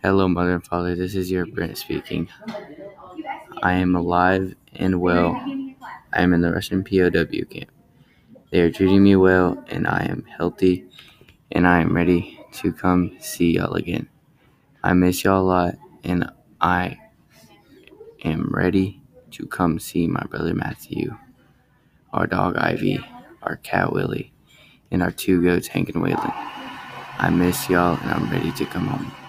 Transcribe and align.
Hello, 0.00 0.28
Mother 0.28 0.52
and 0.52 0.64
Father. 0.64 0.94
This 0.94 1.16
is 1.16 1.28
your 1.28 1.44
Brent 1.44 1.76
speaking. 1.76 2.28
I 3.64 3.72
am 3.72 3.96
alive 3.96 4.54
and 4.76 5.00
well. 5.00 5.34
I 6.12 6.22
am 6.22 6.32
in 6.32 6.40
the 6.40 6.52
Russian 6.52 6.84
POW 6.84 7.44
camp. 7.50 7.72
They 8.52 8.60
are 8.60 8.70
treating 8.70 9.02
me 9.02 9.16
well, 9.16 9.60
and 9.66 9.88
I 9.88 10.06
am 10.08 10.24
healthy, 10.24 10.86
and 11.50 11.66
I 11.66 11.80
am 11.80 11.96
ready 11.96 12.38
to 12.52 12.72
come 12.72 13.16
see 13.18 13.56
y'all 13.56 13.74
again. 13.74 14.08
I 14.84 14.92
miss 14.92 15.24
y'all 15.24 15.42
a 15.42 15.42
lot, 15.42 15.74
and 16.04 16.30
I 16.60 16.96
am 18.24 18.52
ready 18.54 19.02
to 19.32 19.48
come 19.48 19.80
see 19.80 20.06
my 20.06 20.22
brother 20.30 20.54
Matthew, 20.54 21.16
our 22.12 22.28
dog 22.28 22.56
Ivy, 22.56 23.04
our 23.42 23.56
cat 23.56 23.92
Willie, 23.92 24.32
and 24.92 25.02
our 25.02 25.10
two 25.10 25.42
goats 25.42 25.66
Hank 25.66 25.88
and 25.88 26.04
Waylon. 26.04 26.32
I 27.18 27.30
miss 27.30 27.68
y'all, 27.68 27.98
and 28.00 28.12
I'm 28.12 28.30
ready 28.30 28.52
to 28.52 28.64
come 28.64 28.86
home. 28.86 29.27